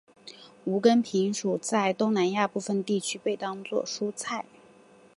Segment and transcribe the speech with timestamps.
[0.63, 4.45] 无根萍属在东南亚部份地区被当作蔬菜。